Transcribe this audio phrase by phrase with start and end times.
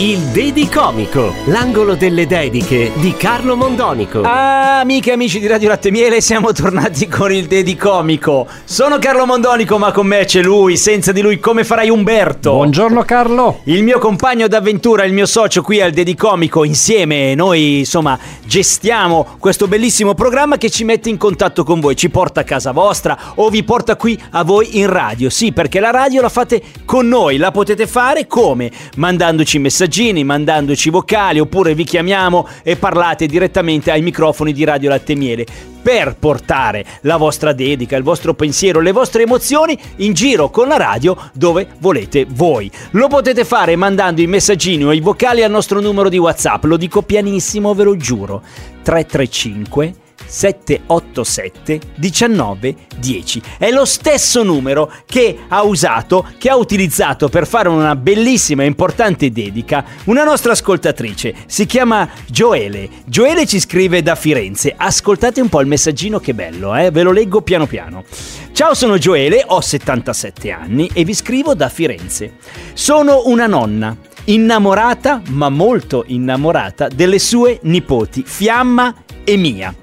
[0.00, 4.20] Il Dedi Comico, l'angolo delle dediche di Carlo Mondonico.
[4.20, 8.46] Ah, amiche e amici di Radio Latte Miele, siamo tornati con il Dedi Comico.
[8.64, 12.52] Sono Carlo Mondonico, ma con me c'è lui, senza di lui come farai Umberto?
[12.52, 13.60] Buongiorno Carlo.
[13.64, 19.36] Il mio compagno d'avventura, il mio socio qui al Dedi Comico, insieme noi insomma gestiamo
[19.38, 23.18] questo bellissimo programma che ci mette in contatto con voi, ci porta a casa vostra
[23.36, 25.30] o vi porta qui a voi in radio.
[25.30, 28.70] Sì, perché la radio la fate con noi, la potete fare come?
[28.96, 35.14] Mandandoci messaggini, mandandoci vocali oppure vi chiamiamo e parlate direttamente ai microfoni di Radio Latte
[35.14, 35.46] Miele
[35.80, 40.76] per portare la vostra dedica, il vostro pensiero, le vostre emozioni in giro con la
[40.76, 42.70] radio dove volete voi.
[42.90, 46.76] Lo potete fare mandando i messaggini o i vocali al nostro numero di WhatsApp, lo
[46.76, 48.42] dico pianissimo, ve lo giuro.
[48.82, 57.46] 335 787 19 10 è lo stesso numero che ha usato che ha utilizzato per
[57.46, 61.34] fare una bellissima e importante dedica una nostra ascoltatrice.
[61.46, 64.74] Si chiama Gioele Gioele ci scrive da Firenze.
[64.76, 66.90] Ascoltate un po' il messaggino che bello eh?
[66.90, 68.04] ve lo leggo piano piano.
[68.52, 72.34] Ciao sono Gioele ho 77 anni e vi scrivo da Firenze.
[72.74, 78.94] Sono una nonna innamorata ma molto innamorata delle sue nipoti Fiamma
[79.24, 79.74] e Mia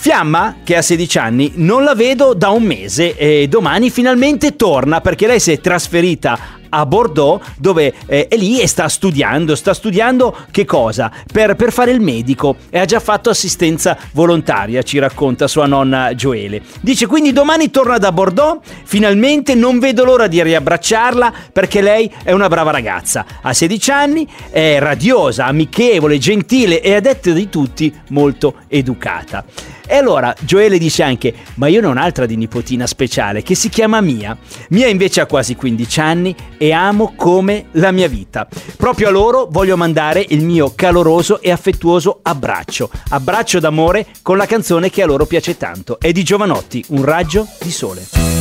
[0.00, 5.00] Fiamma, che ha 16 anni, non la vedo da un mese e domani finalmente torna
[5.00, 9.74] perché lei si è trasferita a Bordeaux dove eh, è lì e sta studiando, sta
[9.74, 11.10] studiando che cosa?
[11.30, 16.14] Per, per fare il medico e ha già fatto assistenza volontaria, ci racconta sua nonna
[16.14, 16.62] Gioele.
[16.80, 22.30] Dice quindi domani torna da Bordeaux, finalmente non vedo l'ora di riabbracciarla perché lei è
[22.30, 27.92] una brava ragazza, ha 16 anni, è radiosa, amichevole, gentile e a detta di tutti
[28.10, 29.44] molto educata.
[29.90, 33.70] E allora Gioele dice anche: Ma io ne ho un'altra di nipotina speciale che si
[33.70, 34.36] chiama Mia.
[34.68, 38.46] Mia invece ha quasi 15 anni e amo come la mia vita.
[38.76, 42.90] Proprio a loro voglio mandare il mio caloroso e affettuoso abbraccio.
[43.08, 45.98] Abbraccio d'amore con la canzone che a loro piace tanto.
[45.98, 48.37] È di Giovanotti, Un raggio di sole.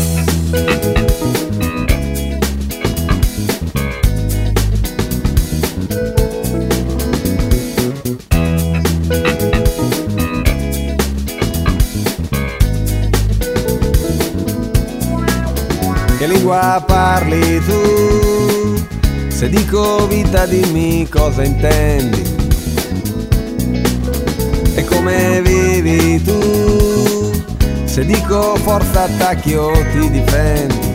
[16.81, 18.75] Parli tu?
[19.29, 22.21] Se dico vita dimmi cosa intendi.
[24.75, 27.31] E come vivi tu?
[27.85, 30.93] Se dico forza attacchi o ti difendi.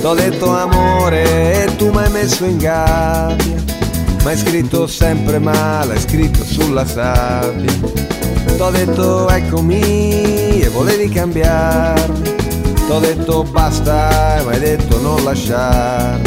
[0.00, 3.64] T'ho detto amore e tu mi hai messo in gabbia.
[4.22, 7.72] Ma hai scritto sempre male, hai scritto sulla sabbia.
[8.56, 12.45] T'ho detto eccomi e volevi cambiarmi.
[12.86, 16.22] T'ho detto basta e mi hai detto non lasciare.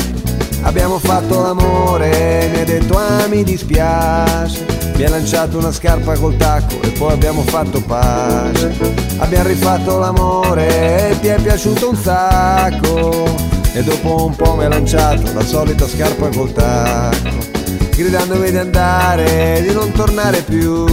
[0.64, 4.66] Abbiamo fatto l'amore, mi hai detto ah mi dispiace.
[4.96, 8.76] Mi hai lanciato una scarpa col tacco e poi abbiamo fatto pace.
[9.20, 13.24] Abbiamo rifatto l'amore e ti è piaciuto un sacco.
[13.72, 17.38] E dopo un po' mi hai lanciato la solita scarpa col tacco.
[17.96, 20.84] Gridandomi di andare, di non tornare più.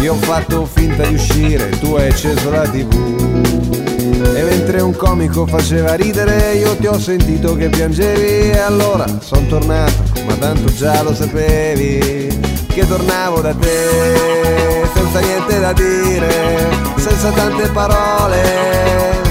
[0.00, 3.93] Io ho fatto finta di uscire, tu hai acceso la tv.
[4.32, 8.50] E mentre un comico faceva ridere io ti ho sentito che piangevi.
[8.50, 9.92] E allora son tornato,
[10.26, 17.68] ma tanto già lo sapevi Che tornavo da te, senza niente da dire Senza tante
[17.68, 18.42] parole,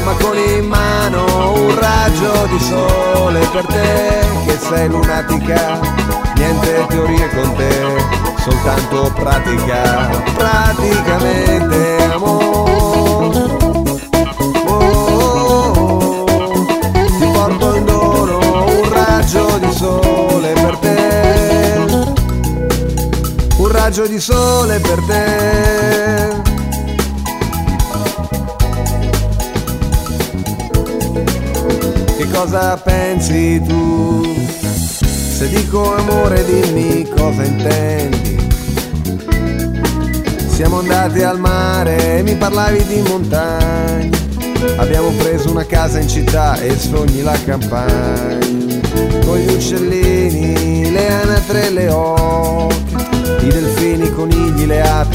[0.05, 5.79] ma con in mano un raggio di sole Per te che sei lunatica,
[6.35, 12.92] niente teorie con te Soltanto pratica, praticamente amore
[24.13, 26.41] di sole per te.
[32.17, 34.23] Che cosa pensi tu?
[35.35, 38.37] Se dico amore dimmi cosa intendi.
[40.47, 44.15] Siamo andati al mare e mi parlavi di montagna.
[44.77, 48.81] Abbiamo preso una casa in città e sogni la campagna.
[49.25, 52.02] Con gli uccellini, le anatre e le oche,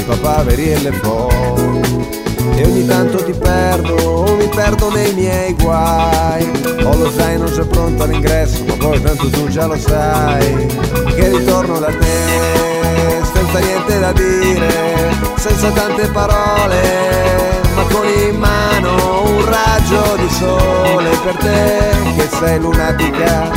[0.08, 2.16] papaveri e le foche.
[2.56, 6.50] E ogni tanto ti perdo, mi perdo nei miei guai.
[6.82, 10.66] Oh lo sai non sei pronto all'ingresso, ma poi tanto tu già lo sai.
[11.14, 19.22] Che ritorno da te, senza niente da dire, senza tante parole, ma con in mano
[19.24, 23.50] un raggio di sole per te che sei lunatica,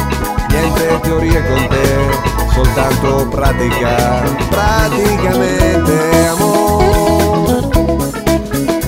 [0.50, 7.70] niente teorie con te soltanto pratica, praticamente amore.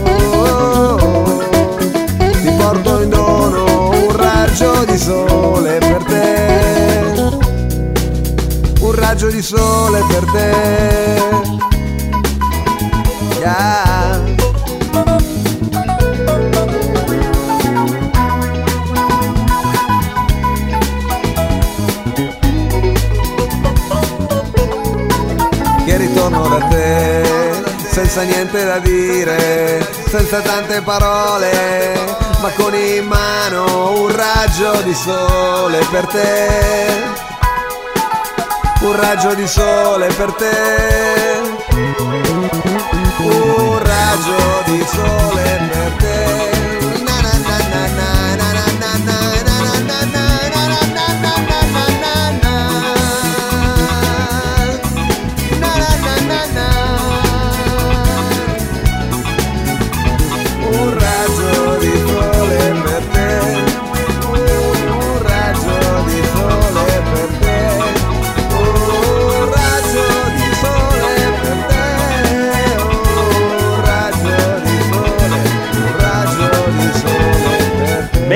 [0.04, 1.42] Oh, oh, oh.
[2.42, 7.28] Ti porto in dono un raggio di sole per te,
[8.80, 10.63] un raggio di sole per te.
[28.54, 31.94] Niente da dire, senza tante parole,
[32.40, 37.02] ma con in mano un raggio di sole per te.
[38.82, 40.52] Un raggio di sole per te.
[43.18, 46.53] Un raggio di sole per te.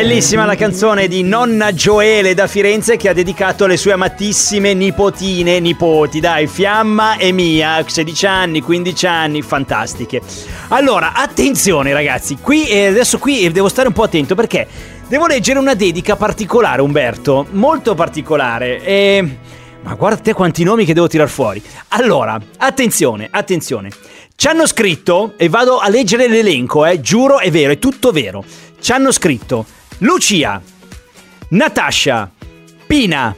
[0.07, 5.59] Bellissima la canzone di nonna Gioele da Firenze che ha dedicato alle sue amatissime nipotine,
[5.59, 10.21] nipoti, dai, Fiamma e Mia, 16 anni, 15 anni, fantastiche.
[10.69, 14.65] Allora, attenzione ragazzi, qui eh, adesso qui devo stare un po' attento perché
[15.09, 18.81] devo leggere una dedica particolare, Umberto, molto particolare.
[18.81, 19.37] E...
[19.81, 21.61] Ma guarda te quanti nomi che devo tirar fuori.
[21.89, 23.89] Allora, attenzione, attenzione.
[24.37, 28.41] Ci hanno scritto, e vado a leggere l'elenco, eh, giuro, è vero, è tutto vero.
[28.79, 29.65] Ci hanno scritto
[29.99, 30.61] Lucia,
[31.49, 32.29] Natascia,
[32.87, 33.35] Pina,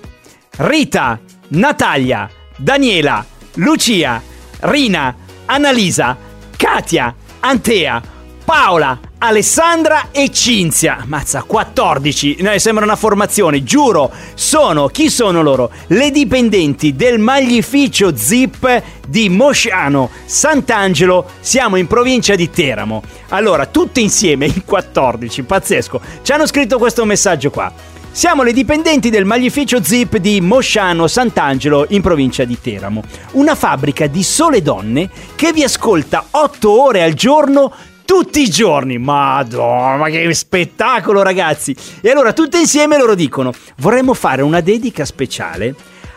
[0.57, 1.19] Rita,
[1.49, 3.25] Natalia, Daniela,
[3.55, 4.21] Lucia,
[4.61, 5.15] Rina,
[5.45, 6.17] Annalisa,
[6.57, 8.01] Katia, Antea,
[8.45, 11.03] Paola, Alessandra e Cinzia.
[11.05, 12.37] Mazza, 14.
[12.39, 14.09] No, sembra una formazione, giuro.
[14.33, 15.71] Sono, chi sono loro?
[15.87, 21.31] Le dipendenti del maglificio Zip di Mosciano, Sant'Angelo.
[21.41, 23.03] Siamo in provincia di Teramo.
[23.29, 25.99] Allora, tutte insieme in 14, pazzesco.
[26.21, 27.69] Ci hanno scritto questo messaggio qua.
[28.11, 33.03] Siamo le dipendenti del maglificio Zip di Mosciano Sant'Angelo in provincia di Teramo.
[33.31, 37.73] Una fabbrica di sole donne che vi ascolta 8 ore al giorno
[38.09, 38.97] tutti i giorni.
[38.97, 41.75] Madonna, ma che spettacolo ragazzi!
[42.01, 45.75] E allora tutte insieme loro dicono, vorremmo fare una dedica speciale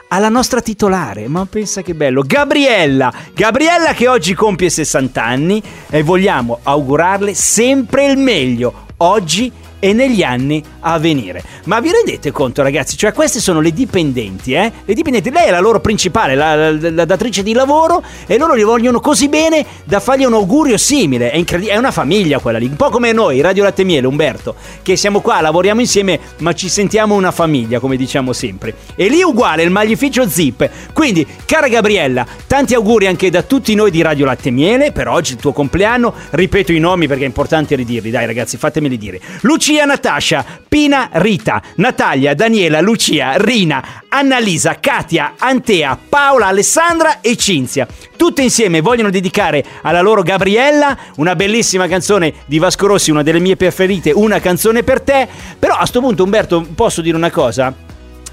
[0.08, 6.02] alla nostra titolare, ma pensa che bello, Gabriella, Gabriella che oggi compie 60 anni e
[6.02, 11.42] vogliamo augurarle sempre il meglio, oggi e negli anni a venire.
[11.64, 12.96] Ma vi rendete conto ragazzi?
[12.96, 14.72] Cioè queste sono le dipendenti, eh?
[14.84, 18.56] Le dipendenti, lei è la loro principale, la, la- la datrice di lavoro e loro
[18.56, 21.30] gli vogliono così bene da fargli un augurio simile.
[21.30, 24.54] È incredibile, è una famiglia quella lì, un po' come noi, Radio Latte Miele, Umberto,
[24.82, 28.74] che siamo qua, lavoriamo insieme, ma ci sentiamo una famiglia, come diciamo sempre.
[28.96, 30.68] E lì uguale il maglificio Zip.
[30.92, 35.32] Quindi, cara Gabriella, tanti auguri anche da tutti noi di Radio Latte Miele per oggi
[35.34, 36.12] il tuo compleanno.
[36.30, 39.20] Ripeto i nomi perché è importante ridirli, dai ragazzi, fatemeli dire.
[39.42, 47.86] Lucia Natascia, Pina Rita, Natalia, Daniela, Lucia, Rina, Annalisa, Katia, Antea, Paola, Alessandra e Cinzia.
[48.16, 53.40] Tutte insieme vogliono dedicare alla loro Gabriella una bellissima canzone di Vasco Rossi, una delle
[53.40, 55.28] mie preferite, una canzone per te.
[55.58, 57.90] Però a sto punto Umberto posso dire una cosa?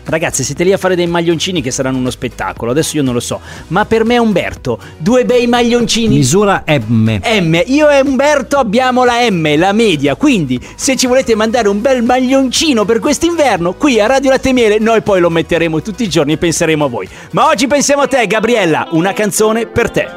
[0.10, 2.72] Ragazzi, siete lì a fare dei maglioncini che saranno uno spettacolo.
[2.72, 3.40] Adesso io non lo so.
[3.68, 6.16] Ma per me, Umberto, due bei maglioncini.
[6.16, 7.20] Misura M.
[7.24, 11.80] M, io e Umberto abbiamo la M, la media, quindi se ci volete mandare un
[11.80, 16.10] bel maglioncino per quest'inverno, qui a Radio Latte Miele, noi poi lo metteremo tutti i
[16.10, 17.08] giorni e penseremo a voi.
[17.32, 20.08] Ma oggi pensiamo a te, Gabriella, una canzone per te.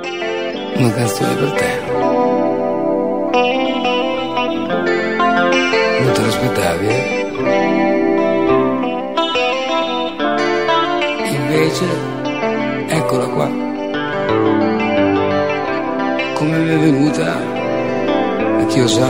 [0.76, 1.71] Una canzone per te
[11.72, 11.88] Invece,
[12.88, 13.46] eccola qua.
[16.34, 17.34] Come mi è venuta,
[18.60, 19.08] a chi lo sa.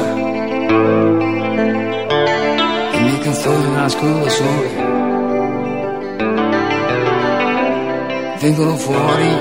[2.92, 4.70] Le mie canzoni nascono da sole.
[8.38, 9.38] Vengono fuori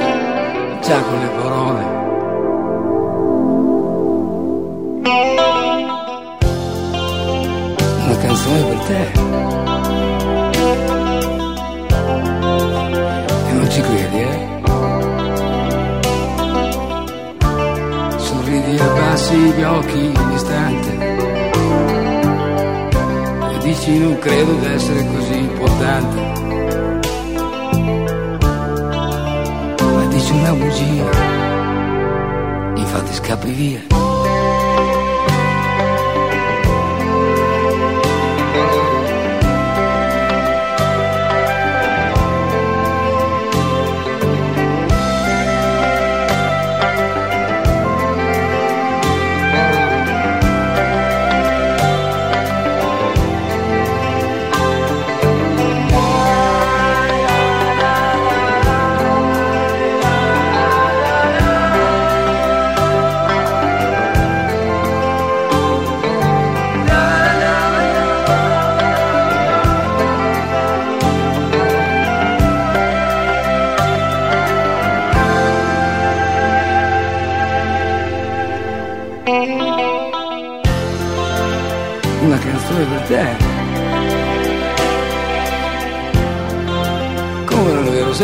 [0.82, 2.00] già con le parole.
[8.04, 9.61] una canzone per te.
[13.82, 14.50] Credi, eh?
[18.18, 20.92] Sorridi e abbassi gli occhi in istante.
[23.54, 26.20] E dici non credo di essere così importante.
[29.84, 31.10] Ma dici una bugia.
[32.76, 34.01] Infatti scappi via.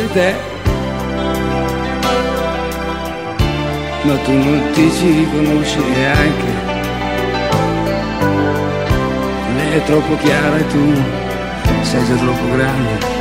[0.07, 0.35] Sei te.
[4.03, 6.51] Ma tu non ti ci riconosci neanche.
[9.55, 10.93] Lei è troppo chiara e tu
[11.81, 13.15] sei già troppo grande.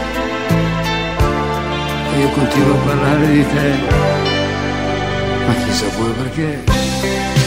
[2.19, 3.71] Io continuo a parlare di te.
[5.47, 7.46] Ma chissà poi perché.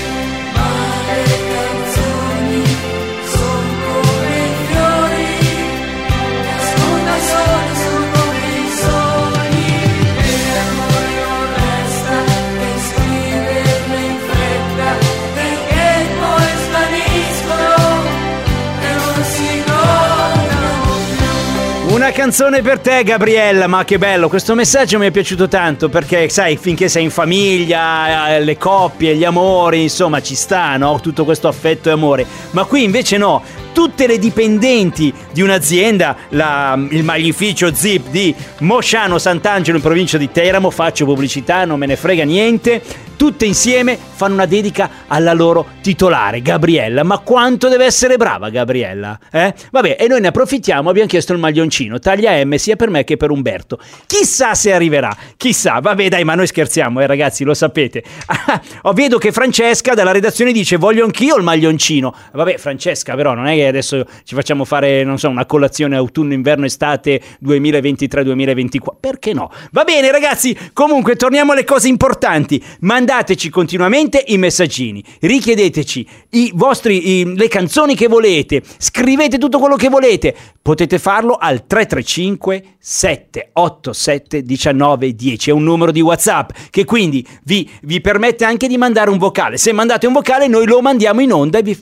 [22.29, 23.65] Canzone per te, Gabriella.
[23.65, 28.35] Ma che bello, questo messaggio mi è piaciuto tanto perché, sai, finché sei in famiglia,
[28.35, 30.99] eh, le coppie, gli amori, insomma, ci sta, no?
[31.01, 32.27] Tutto questo affetto e amore.
[32.51, 33.41] Ma qui invece no.
[33.73, 40.29] Tutte le dipendenti di un'azienda, la- il maglificio Zip di Mosciano Sant'Angelo in provincia di
[40.31, 42.79] Teramo, faccio pubblicità, non me ne frega niente,
[43.19, 47.03] tutte insieme fanno una dedica alla loro titolare, Gabriella.
[47.03, 49.19] Ma quanto deve essere brava Gabriella?
[49.29, 49.53] Eh?
[49.71, 53.17] Vabbè, e noi ne approfittiamo, abbiamo chiesto il maglioncino, taglia M sia per me che
[53.17, 53.77] per Umberto.
[54.07, 55.79] Chissà se arriverà, chissà.
[55.81, 58.03] Vabbè dai, ma noi scherziamo, eh ragazzi, lo sapete.
[58.83, 62.15] Oh, vedo che Francesca dalla redazione dice voglio anch'io il maglioncino.
[62.31, 66.33] Vabbè, Francesca, però non è che adesso ci facciamo fare, non so, una colazione autunno,
[66.33, 68.77] inverno, estate 2023-2024.
[68.99, 69.51] Perché no?
[69.71, 72.63] Va bene ragazzi, comunque torniamo alle cose importanti.
[73.09, 79.75] Mandateci continuamente i messaggini, richiedeteci i vostri, i- le canzoni che volete, scrivete tutto quello
[79.75, 80.35] che volete.
[80.61, 87.99] Potete farlo al 335 787 1910, è un numero di WhatsApp che quindi vi, vi
[87.99, 89.57] permette anche di mandare un vocale.
[89.57, 91.75] Se mandate un vocale noi lo mandiamo in onda e vi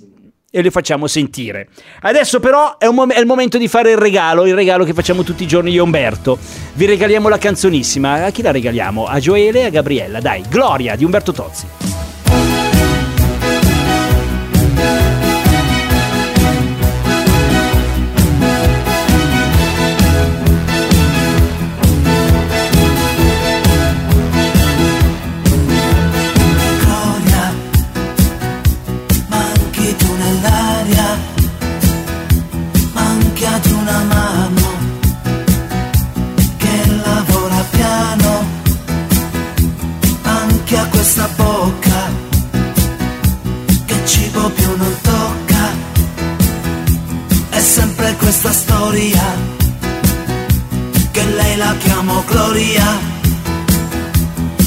[0.49, 1.69] e le facciamo sentire.
[2.01, 5.23] Adesso però è, mom- è il momento di fare il regalo, il regalo che facciamo
[5.23, 6.37] tutti i giorni io e Umberto.
[6.73, 8.25] Vi regaliamo la canzonissima.
[8.25, 9.05] A chi la regaliamo?
[9.05, 10.19] A Gioele e a Gabriella.
[10.19, 11.86] Dai, Gloria di Umberto Tozzi.
[47.67, 49.21] Sempre questa storia
[51.11, 52.85] che lei la chiamo Gloria.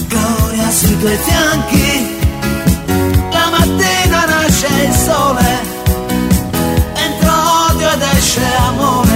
[0.06, 2.18] Gloria sui tuoi fianchi
[3.32, 5.48] la mattina nasce il sole,
[6.94, 7.32] entra
[7.70, 9.09] odio ed esce amore,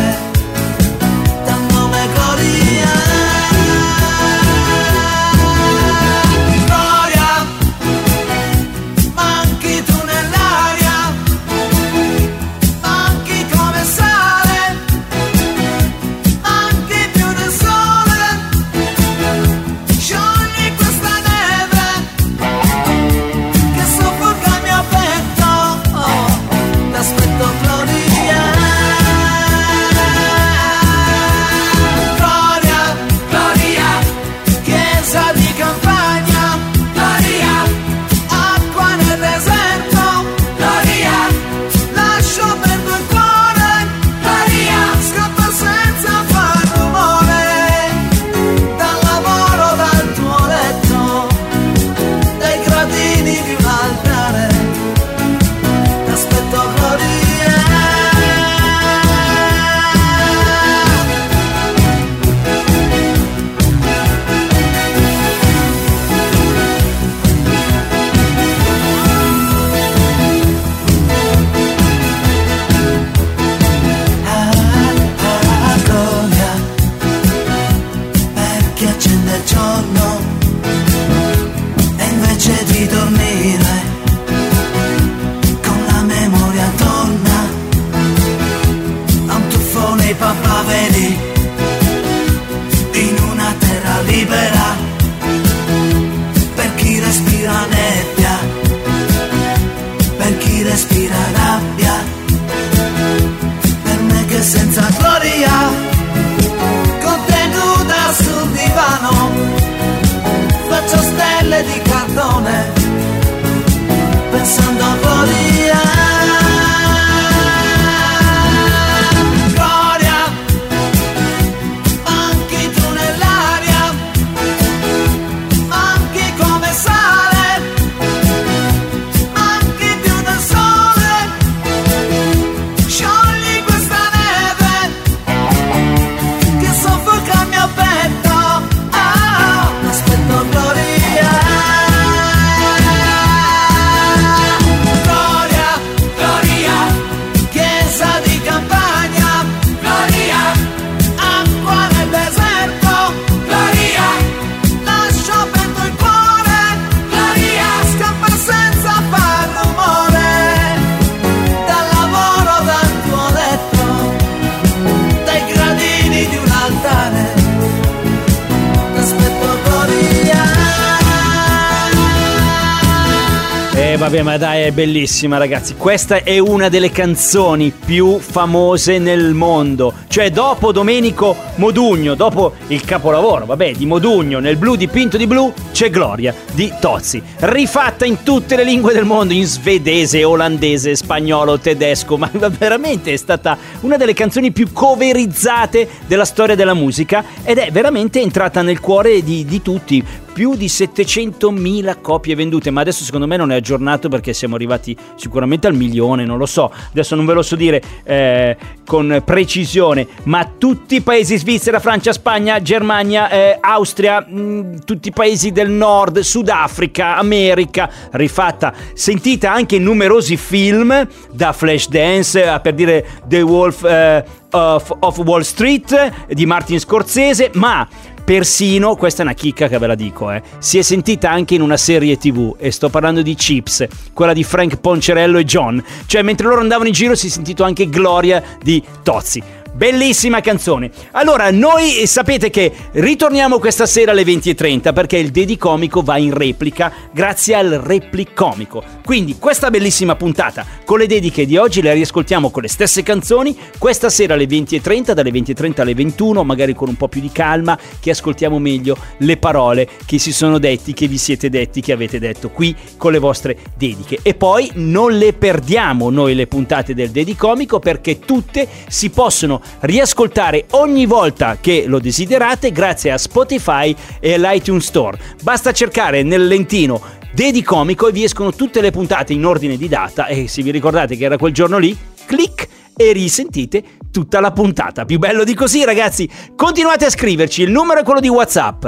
[174.05, 175.77] vabbè, ma dai, è bellissima, ragazzi.
[175.77, 179.95] Questa è una delle canzoni più famose nel mondo.
[180.09, 185.51] Cioè, dopo Domenico Modugno, dopo il capolavoro, vabbè, di Modugno, nel blu dipinto di blu,
[185.73, 187.23] c'è Gloria di Tozzi.
[187.38, 192.19] Rifatta in tutte le lingue del mondo, in svedese, olandese, spagnolo, tedesco.
[192.19, 197.71] Ma veramente è stata una delle canzoni più coverizzate della storia della musica ed è
[197.73, 203.29] veramente entrata nel cuore di, di tutti più di 700.000 copie vendute, ma adesso secondo
[203.29, 207.25] me non è aggiornato perché siamo arrivati sicuramente al milione, non lo so, adesso non
[207.25, 213.31] ve lo so dire eh, con precisione, ma tutti i paesi, Svizzera, Francia, Spagna, Germania,
[213.31, 220.37] eh, Austria, mh, tutti i paesi del nord, Sudafrica, America, rifatta, sentita anche in numerosi
[220.37, 226.81] film, da Flashdance a per dire The Wolf eh, of, of Wall Street di Martin
[226.81, 227.87] Scorsese, ma
[228.25, 231.61] Persino, questa è una chicca che ve la dico, eh, si è sentita anche in
[231.61, 235.85] una serie tv e sto parlando di Chips, quella di Frank Poncerello e John.
[236.07, 239.43] Cioè, mentre loro andavano in giro si è sentito anche Gloria di Tozzi.
[239.75, 240.89] Bellissima canzone.
[241.11, 246.93] Allora, noi sapete che ritorniamo questa sera alle 20.30 perché il Dedicomico va in replica
[247.13, 248.85] grazie al Replicomico.
[249.05, 253.59] Quindi questa bellissima puntata con le dediche di oggi le riascoltiamo con le stesse canzoni
[253.77, 257.77] questa sera alle 20.30, dalle 20.30 alle 21, magari con un po' più di calma,
[257.99, 262.21] che ascoltiamo meglio le parole che si sono detti, che vi siete detti, che avete
[262.21, 264.21] detto qui con le vostre dediche.
[264.23, 270.66] E poi non le perdiamo noi le puntate del Dedicomico perché tutte si possono riascoltare
[270.72, 275.18] ogni volta che lo desiderate grazie a Spotify e all'iTunes Store.
[275.42, 280.27] Basta cercare nel lentino Dedicomico e vi escono tutte le puntate in ordine di data
[280.27, 281.96] e se vi ricordate che era quel giorno lì,
[282.27, 285.05] clic e risentite tutta la puntata.
[285.05, 286.31] Più bello di così, ragazzi.
[286.55, 288.83] Continuate a scriverci, il numero è quello di WhatsApp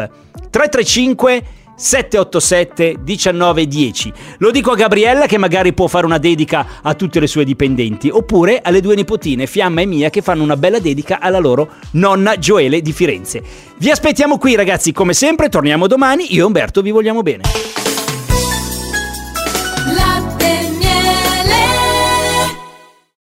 [0.50, 1.42] 335
[1.76, 4.12] 787 1910.
[4.38, 8.08] Lo dico a Gabriella che magari può fare una dedica a tutte le sue dipendenti,
[8.08, 12.38] oppure alle due nipotine, Fiamma e Mia, che fanno una bella dedica alla loro nonna
[12.38, 13.42] Gioele di Firenze.
[13.78, 17.85] Vi aspettiamo qui ragazzi, come sempre, torniamo domani, io e Umberto vi vogliamo bene.